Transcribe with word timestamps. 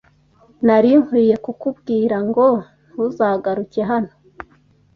Nari 0.65 0.91
nkwiye 1.03 1.35
kukubwira 1.45 2.17
ngo 2.27 2.45
ntuzagaruke 2.89 3.81
hano. 3.89 4.11